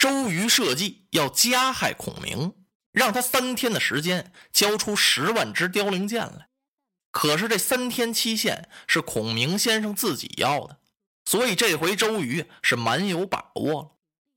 [0.00, 2.54] 周瑜设计要加害孔明，
[2.90, 6.48] 让他三天的时间交出十万支凋零剑来。
[7.10, 10.78] 可是这三天期限是孔明先生自己要的，
[11.26, 13.90] 所以这回周瑜是蛮有把握了。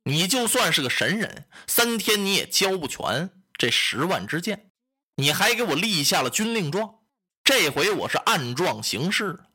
[0.04, 4.70] 你就算是个神人，三天你也交不全这十万支箭，
[5.16, 6.96] 你还给我立下了军令状。
[7.42, 9.46] 这回我是按状行事，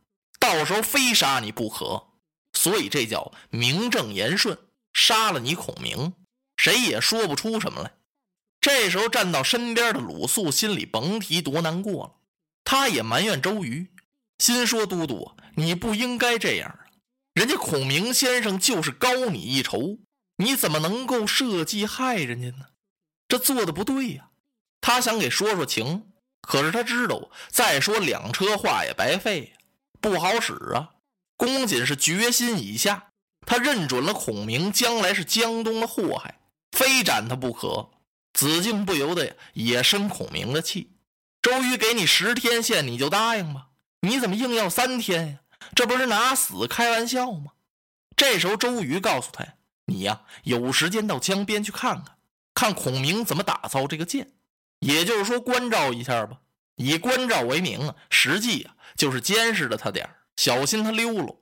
[0.40, 2.08] 到时候非杀你不可。
[2.54, 4.58] 所以这叫名正言顺，
[4.98, 6.12] 杀了你孔明，
[6.56, 7.92] 谁也说不出什么来。
[8.60, 12.14] 这时候站到身边的鲁肃心里甭提多难过了。
[12.64, 13.86] 他也埋怨周瑜，
[14.40, 16.90] 心说：“都督，你不应该这样啊！
[17.32, 19.98] 人家孔明先生就是高你一筹，
[20.38, 22.66] 你怎么能够设计害人家呢？
[23.28, 24.30] 这做的不对呀！”
[24.82, 26.10] 他想给说说情，
[26.42, 29.54] 可是他知道再说两车话也白费，
[30.00, 30.90] 不好使啊。
[31.36, 33.07] 公瑾是决心已下，
[33.48, 36.38] 他认准了孔明将来是江东的祸害，
[36.72, 37.88] 非斩他不可。
[38.34, 40.90] 子敬不由得也生孔明的气。
[41.40, 43.68] 周瑜给你十天限，你就答应吗？
[44.02, 45.38] 你怎么硬要三天呀？
[45.74, 47.52] 这不是拿死开玩笑吗？
[48.14, 49.46] 这时候，周瑜告诉他
[49.88, 52.16] ：“你呀，有时间到江边去看看，
[52.52, 54.32] 看孔明怎么打造这个剑，
[54.80, 56.40] 也就是说关照一下吧。
[56.76, 61.34] 以关照为名啊，实际啊就是监视着他点小心他溜了。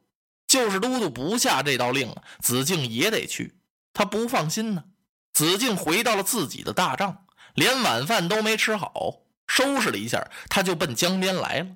[0.46, 3.58] 就是都督不下这道令啊，子敬也得去。
[3.92, 4.84] 他不放心呢。
[5.32, 11.68] 子敬回到了自己的大帐，连晚饭都没吃好。”收拾了一下，他就奔江边来了。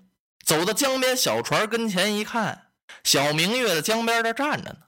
[0.44, 2.72] 走到江边小船跟前一看，
[3.04, 4.78] 小明月在江边这站着呢。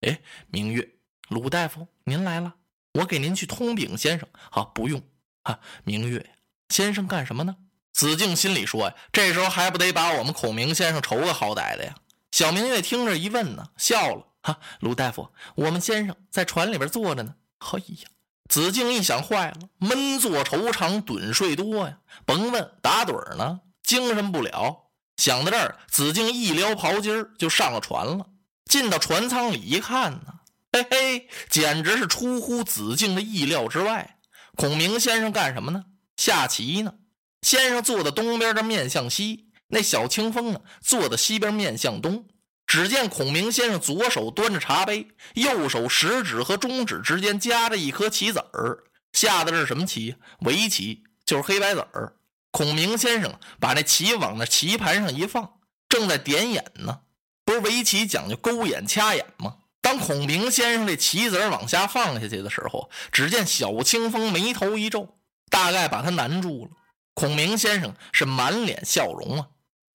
[0.00, 0.94] 哎，明月，
[1.28, 2.54] 鲁大夫，您来了，
[2.94, 4.26] 我给您去通禀先生。
[4.50, 5.02] 好，不用。
[5.42, 6.30] 啊，明月，
[6.70, 7.56] 先生干什么呢？
[7.92, 11.94] 子敬心里说呀，这时候还不得把我们孔明先生愁个好歹的呀？
[12.40, 14.26] 小明月听着一问呢，笑了。
[14.40, 17.34] 哈，鲁大夫，我们先生在船里边坐着呢。
[17.58, 18.08] 哎呀！
[18.48, 24.84] 子敬一想，坏了，闷坐愁长，盹睡多呀，甭问，打盹呢，精神不了。
[25.18, 28.24] 想到这儿，子敬一撩袍襟就上了船了。
[28.64, 30.40] 进到船舱里一看呢，
[30.72, 34.16] 嘿嘿，简直是出乎子敬的意料之外。
[34.56, 35.84] 孔明先生干什么呢？
[36.16, 36.94] 下棋呢。
[37.42, 42.26] 先生坐在东边的面向西，那小清风呢，坐在西边面向东。
[42.66, 50.14] 只见孔明先生左手端着茶杯，右手食指和中指之间夹着一颗棋子儿，下的是什么棋？
[50.42, 52.14] 围棋，就是黑白子儿。
[52.52, 55.54] 孔明先生把那棋往那棋盘上一放，
[55.88, 57.00] 正在点眼呢。
[57.44, 59.56] 不是围棋讲究勾眼掐眼吗？
[59.80, 65.18] 当孔明先生这棋子儿往下放下去的时候，只见小清风眉头一皱，
[65.50, 66.70] 大概把他难住了。
[67.14, 69.48] 孔明先生是满脸笑容啊。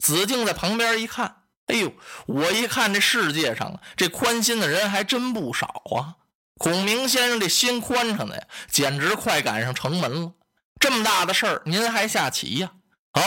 [0.05, 1.43] 子敬在旁边一看。
[1.66, 1.91] 哎呦！
[2.27, 6.21] 我一看这世界上啊这宽心的人还真不少啊。
[6.59, 10.33] 孔明先生这心宽敞的呀，简直快赶上城门了。
[10.79, 12.73] 这么大的事儿，您还下棋呀？
[13.13, 13.21] 啊！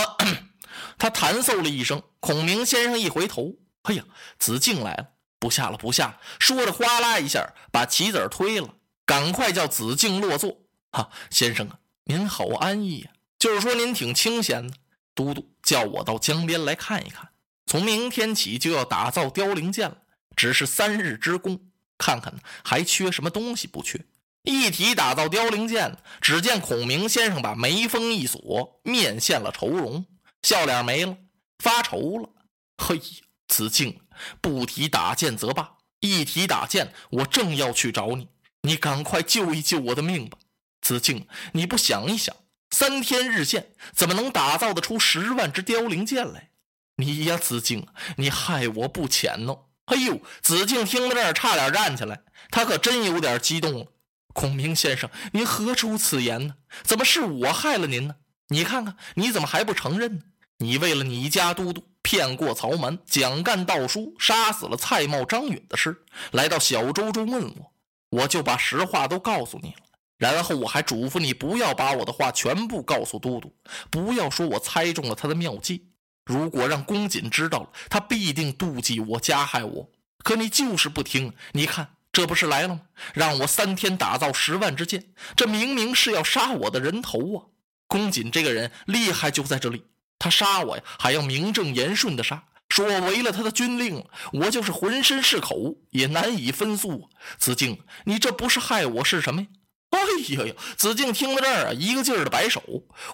[0.98, 2.00] 他弹奏了一声。
[2.20, 4.04] 孔明先生一回头，哎呀，
[4.38, 5.08] 子敬来了！
[5.40, 6.20] 不下了，不下了。
[6.38, 8.68] 说着，哗啦一下把棋子推了，
[9.04, 10.58] 赶快叫子敬落座。
[10.92, 13.10] 哈，先生啊，您好安逸呀。
[13.36, 14.74] 就是说您挺清闲的。
[15.18, 17.28] 都督叫我到江边来看一看。
[17.66, 19.98] 从明天起就要打造凋零剑了，
[20.36, 21.60] 只是三日之功，
[21.98, 24.06] 看看还缺什么东西不缺？
[24.44, 30.06] 一提打造凋零剑，只见孔明先生把眉峰一锁，面现了愁容，
[30.44, 31.16] 笑脸没了，
[31.58, 32.30] 发愁了。
[32.76, 33.00] 嘿，
[33.48, 34.00] 子敬，
[34.40, 38.28] 不提打剑则罢，一提打剑，我正要去找你，
[38.62, 40.38] 你赶快救一救我的命吧。
[40.80, 42.34] 子敬，你不想一想，
[42.70, 46.50] 三天日线，怎么能打造得出十万支凋零剑来？
[46.96, 47.86] 你呀，子敬，
[48.16, 49.56] 你害我不浅呢！
[49.86, 52.20] 哎呦，子敬听到这儿，差点站起来，
[52.50, 53.86] 他可真有点激动了。
[54.34, 56.54] 孔明先生，您何出此言呢？
[56.82, 58.16] 怎么是我害了您呢？
[58.48, 60.22] 你看看，你怎么还不承认呢？
[60.58, 67.72] 你为了你家都督骗过曹瞒，蒋干盗书，杀死了蔡瑁、张允的事，来到小舟中问我，
[68.10, 69.87] 我就把实话都告诉你了。
[70.18, 73.54] 然后我还嘱咐你不要把我的话全部告诉都督，
[73.88, 75.86] 不要说我猜中了他的妙计。
[76.24, 79.90] 如果让公瑾知道了，他必定妒忌我，加害我。
[80.24, 82.80] 可你就是不听，你看这不是来了吗？
[83.14, 85.04] 让我三天打造十万支箭，
[85.36, 87.44] 这明明是要杀我的人头啊！
[87.86, 89.84] 公瑾这个人厉害就在这里，
[90.18, 94.04] 他杀我呀，还要名正言顺的杀，说我违了他的军令了。
[94.32, 97.08] 我就是浑身是口，也难以分诉。
[97.38, 99.46] 子敬，你这不是害我是什么呀？
[99.96, 100.00] 哎
[100.34, 100.54] 呀呀！
[100.76, 102.62] 子敬听到这儿啊，一个劲儿的摆手。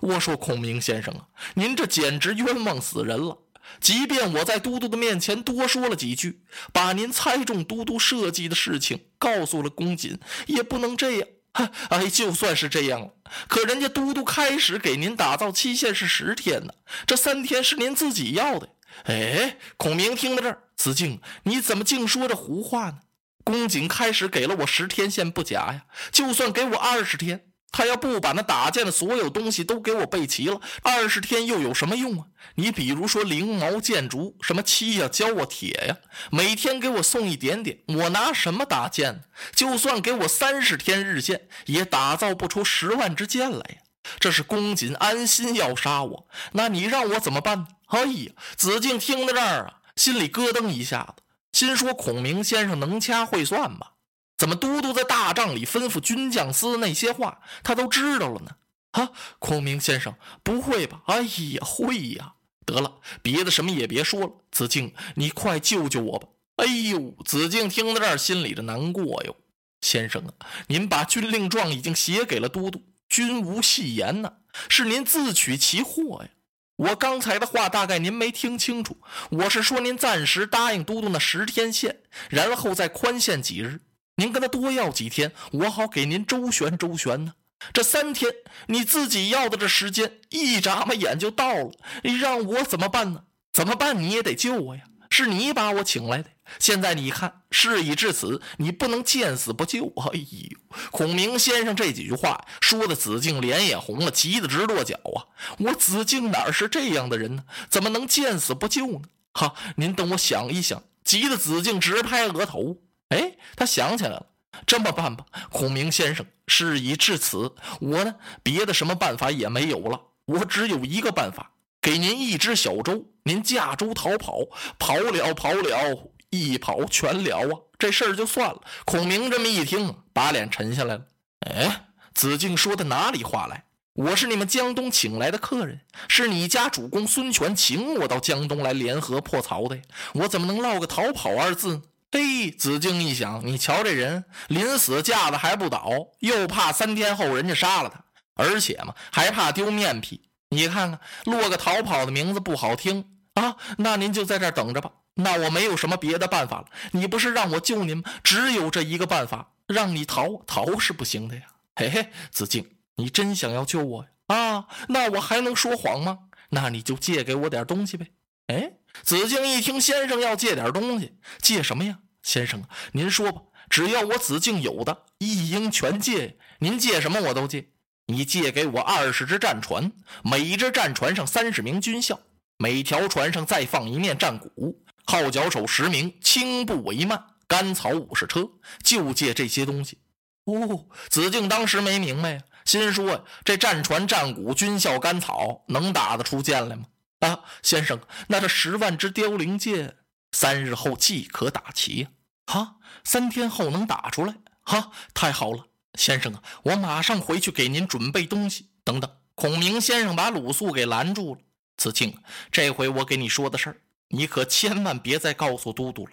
[0.01, 3.39] 我说：“孔明先生啊，您这简直冤枉死人了！
[3.81, 6.43] 即便我在都督的面前多说了几句，
[6.73, 11.29] 把您猜中都督设计的事情告诉了公瑾，也不能这样。
[11.91, 13.11] 哎，就算是这样了，
[13.47, 16.75] 可人家都督开始给您打造期限是十天呢，
[17.07, 18.69] 这三天是您自己要的。
[19.05, 22.99] 哎，孔明听到这儿，子敬，你怎么净说这胡话呢？
[23.45, 27.45] 公瑾开始给了我十天线不假呀，就算给我二十天。
[27.77, 32.27] 他要不把那打箭的所有东西都给我备齐了，二十天又有什么用啊？
[32.55, 35.97] 你比如说灵毛箭竹，什么漆呀、胶啊、铁呀，
[36.31, 39.21] 每天给我送一点点，我拿什么打箭呢？
[39.57, 43.79] 就算给我三十天日箭，也打造不出十万支箭来呀！
[44.21, 47.67] 这是公瑾安心要杀我，那你让我怎么办呢？
[47.89, 51.24] 哎呀，子敬听到这儿啊，心里咯噔一下子，
[51.55, 53.93] 心说孔明先生能掐会算吧？
[54.37, 58.57] 怎么都督在大帐里吩咐军将司那些话，他都知道了呢？
[58.91, 61.03] 啊，孔明先生，不会吧？
[61.07, 62.35] 哎呀，会呀！
[62.67, 64.33] 得了，别的什么也别说了。
[64.51, 66.27] 子敬，你快救救我吧！
[66.57, 69.37] 哎呦，子敬听到这儿，心里的难过哟。
[69.81, 70.35] 先生啊，
[70.67, 74.33] 您把军令状已经写给了都督，君无戏言呐，
[74.69, 76.31] 是您自取其祸呀。
[76.77, 78.97] 我刚才的话大概您没听清楚，
[79.31, 83.81] 我是说您暂时答应都督那十天限，然后再宽限几日。
[84.17, 87.35] 您跟他多要几天，我好给您周旋周旋呢。
[87.73, 88.33] 这三天
[88.67, 91.71] 你自己要的这时间，一眨巴眼就到了。
[92.03, 93.25] 你让我怎么办呢？
[93.53, 93.99] 怎么办？
[94.03, 94.83] 你也得救我呀！
[95.17, 96.29] 是你把我请来的。
[96.59, 99.87] 现在你看，事已至此，你不能见死不救。
[99.87, 100.59] 哎呦，
[100.91, 105.31] 孔明先生这几句话说的，子敬脸也红了，急得直跺脚啊！
[105.61, 107.45] 我子敬哪是这样的人呢？
[107.71, 109.03] 怎么能见死不救呢？
[109.35, 110.83] 哈，您等我想一想。
[111.05, 112.79] 急得子敬直拍额头。
[113.11, 114.27] 哎，他想起来了，
[114.67, 121.53] 这么办吧，孔明先生，事已至此，我呢，别的什么办法也没有了，我只有一个办法，
[121.85, 124.39] 给您一只小舟，您驾舟逃跑，
[124.79, 128.63] 跑了跑了，一跑全了啊，这事儿就算了。
[128.87, 131.05] 孔明这么一听，把脸沉下来了。
[131.41, 133.65] 哎，子敬说的哪里话来？
[133.93, 135.79] 我是你们江东请来的客人，
[136.09, 139.79] 是你家主公孙权请我到江东来联合破曹的，
[140.15, 141.83] 我怎么能落个逃跑二字呢？
[142.13, 145.91] 嘿，子敬一想，你瞧这人临死架子还不倒，
[146.21, 148.03] 又怕三天后人家杀了他，
[148.43, 150.23] 而且嘛还怕丢面皮。
[150.55, 153.05] 你看看，落个逃跑的名字不好听
[153.35, 153.57] 啊。
[153.79, 154.91] 那您就在这儿等着吧。
[155.15, 156.67] 那我没有什么别的办法了。
[156.93, 158.05] 你不是让我救您吗？
[158.23, 161.43] 只有这一个办法，让你逃，逃是不行的呀。
[161.77, 164.09] 嘿嘿，子敬，你真想要救我呀？
[164.27, 166.19] 啊，那我还能说谎吗？
[166.51, 168.07] 那你就借给我点东西呗。
[168.49, 168.73] 哎，
[169.03, 171.99] 子敬一听先生要借点东西，借什么呀？
[172.23, 176.39] 先生，您说吧，只要我子敬有的，一应全借。
[176.59, 177.69] 您借什么我都借。
[178.07, 179.93] 你借给我二十只战船，
[180.23, 182.19] 每一只战船上三十名军校，
[182.59, 188.49] 每条船上再放一面战鼓，号角手十名，轻步为慢，甘草五十车，
[188.83, 189.99] 就借这些东西。
[190.45, 196.85] 哦，子敬当时没明白呀，心说，这战船、战鼓、军校、甘草，能打得出剑来吗？
[197.21, 197.99] 啊，先生，
[198.29, 199.97] 那这十万支凋零箭。
[200.33, 202.09] 三日后即可打齐呀！
[202.47, 204.35] 哈，三天后能打出来？
[204.63, 208.69] 哈，太好了，先生啊，我马上回去给您准备东西。
[208.85, 211.41] 等等，孔明先生把鲁肃给拦住了。
[211.77, 212.17] 子敬，
[212.53, 213.77] 这回我给你说的事儿，
[214.09, 216.13] 你可千万别再告诉都督了。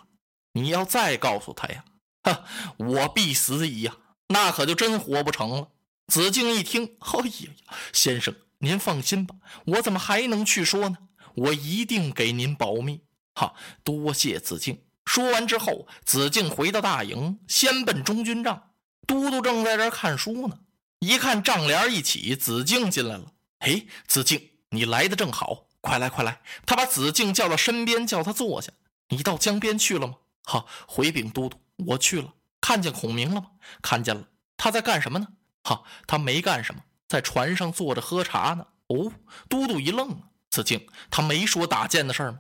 [0.54, 1.84] 你要再告诉他呀，
[2.24, 2.44] 哈，
[2.78, 3.96] 我必死矣呀！
[4.28, 5.68] 那可就真活不成了。
[6.08, 7.34] 子敬一听，哎呀
[7.68, 9.36] 呀，先生您放心吧，
[9.66, 10.98] 我怎么还能去说呢？
[11.36, 13.02] 我一定给您保密。
[13.36, 14.82] 哈，多谢子敬。
[15.06, 18.71] 说完之后，子敬回到大营，先奔中军帐。
[19.12, 20.58] 都督正在这儿看书呢，
[21.00, 23.34] 一看帐帘一起，子敬进来了。
[23.60, 26.40] 哎，子敬，你来的正好，快来快来！
[26.66, 28.72] 他把子敬叫到身边，叫他坐下。
[29.10, 30.16] 你到江边去了吗？
[30.46, 32.34] 好，回禀都督，我去了。
[32.62, 33.48] 看见孔明了吗？
[33.82, 34.30] 看见了。
[34.56, 35.28] 他在干什么呢？
[35.64, 38.66] 哈，他没干什么，在船上坐着喝茶呢。
[38.88, 39.12] 哦，
[39.50, 42.40] 都督一愣啊，子敬，他没说打箭的事儿吗？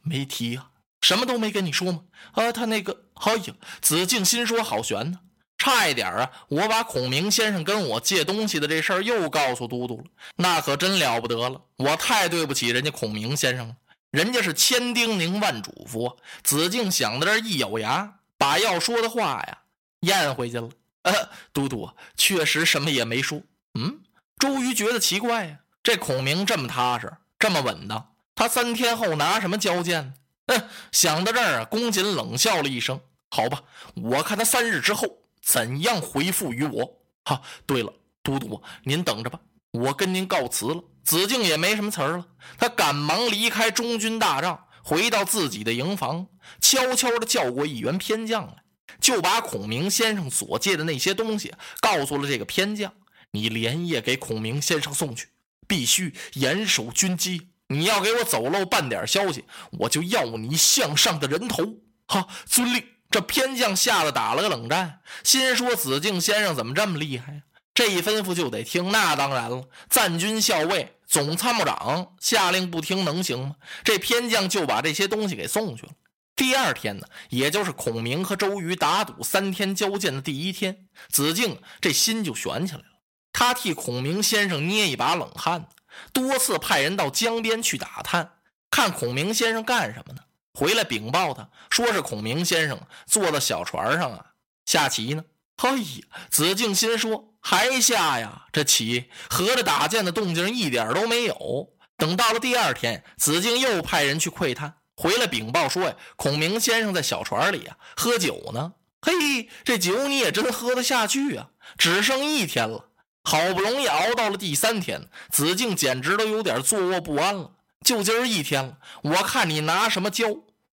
[0.00, 0.70] 没提呀，
[1.02, 2.04] 什么都没跟你说吗？
[2.32, 5.20] 啊，他那个，哎呀，子敬心说好悬呢，
[5.66, 10.04] 差一点啊，我把孔明先生跟我借东西的这事儿又告诉都督了，
[10.36, 13.74] 那可真了不得了，我太对不起人家孔明先生了，
[14.12, 16.16] 人家是千叮咛万嘱咐。
[16.44, 19.58] 子敬想到这，一咬牙，把要说的话呀
[20.02, 20.68] 咽回去了。
[21.02, 21.12] 呃，
[21.52, 23.42] 都督确实什么也没说。
[23.76, 23.98] 嗯，
[24.38, 28.12] 周瑜觉得奇怪呀，这孔明这么踏实，这么稳当。
[28.36, 30.14] 他三天后拿什么交剑？
[30.46, 33.00] 嗯，想到这儿啊，公瑾冷笑了一声
[33.34, 33.64] ：“好吧，
[33.96, 35.08] 我看他三日之后
[35.46, 39.38] 怎样回复于我。”哈，对了，都督您等着吧，
[39.70, 40.82] 我跟您告辞了。
[41.04, 42.26] 子敬也没什么词儿了，
[42.58, 46.26] 他赶忙离开中军大帐，回到自己的营房，
[46.60, 48.62] 悄悄地叫过一员偏将来，
[49.00, 52.92] 就把孔明先生所借的那些东西告诉了这个偏将
[53.30, 55.28] ：“你连夜给孔明先生送去，
[55.68, 57.48] 必须严守军机。
[57.68, 59.44] 你要给我走漏半点消息，
[59.78, 61.74] 我就要你项上的人头。”
[62.08, 62.84] 哈，遵令。
[63.10, 67.40] 这偏将吓得打了个冷战，心说：“子敬先生怎么这么厉害呀？
[67.72, 68.90] 这一吩咐就得听。
[68.90, 73.56] 那当然了，赞军校尉、总参谋长下令不听能行吗？
[73.84, 75.92] 这偏将就把这些东西给送去了。
[76.34, 82.84] 第二天呢，也就是孔明和周瑜打赌三天交剑的第一天，子敬这心就悬起来了。
[83.32, 85.68] 他替孔明先生捏一把冷汗，
[86.12, 88.32] 多次派人到江边去打探，
[88.70, 90.22] 看孔明先生干什么呢？
[90.56, 94.24] 回来禀报他，说是孔明先生坐在小船上啊
[94.64, 95.22] 下棋呢。
[95.56, 95.84] 哎呀，
[96.30, 98.46] 子敬心说还下呀？
[98.52, 101.68] 这棋合着打箭的动静一点都没有。
[101.98, 108.72] 等到了第二天，子敬又派人去窥探，回来禀报说呀，孔明先生在小船里啊喝酒呢。
[109.02, 111.50] 嘿，这酒你也真喝得下去啊？
[111.76, 112.88] 只剩一天了，
[113.22, 117.52] 好不容易熬到了第三天，子敬简直都有点坐卧不安了。
[117.84, 120.26] 就今儿一天了，我看你拿什么交？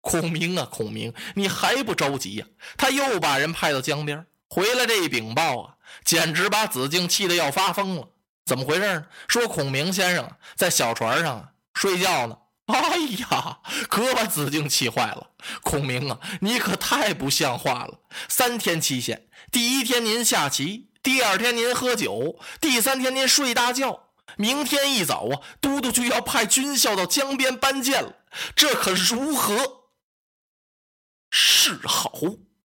[0.02, 2.46] 孔明啊，孔明，你还不着急呀？
[2.78, 5.76] 他又把人派到江边，回来这一禀报啊，
[6.06, 8.08] 简直把子敬气得要发疯了。
[8.46, 9.06] 怎么回事呢？
[9.28, 12.38] 说孔明先生在小船上啊睡觉呢。
[12.68, 15.32] 哎呀，可把子敬气坏了。
[15.62, 18.00] 孔明啊，你可太不像话了！
[18.30, 24.07] 三天期限，第一天您下棋，第二天您喝酒，第三天您睡大觉。
[24.38, 28.16] 明天一早啊，都督就要派军校到江边搬箭了，
[28.56, 29.90] 这可如何
[31.30, 32.12] 是好？